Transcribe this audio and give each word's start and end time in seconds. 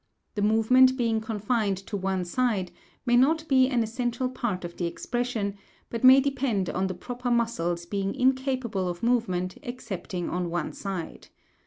The 0.33 0.41
movement 0.41 0.97
being 0.97 1.21
confined 1.21 1.77
to 1.85 1.95
one 1.95 2.25
side 2.25 2.71
may 3.05 3.15
not 3.15 3.47
be 3.47 3.67
an 3.67 3.83
essential 3.83 4.29
part 4.29 4.65
of 4.65 4.75
the 4.77 4.87
expression, 4.87 5.59
but 5.91 6.03
may 6.03 6.19
depend 6.19 6.71
on 6.71 6.87
the 6.87 6.95
proper 6.95 7.29
muscles 7.29 7.85
being 7.85 8.15
incapable 8.15 8.87
of 8.89 9.03
movement 9.03 9.59
excepting 9.61 10.27
on 10.27 10.49
one 10.49 10.73
side. 10.73 11.27